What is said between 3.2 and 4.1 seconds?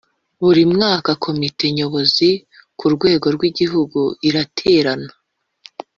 rw’Igihugu